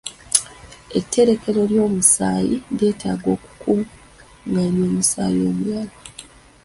[0.97, 5.93] Etterekero ly'omusaayi lyetaaga okukungaanya omusaayi omulala.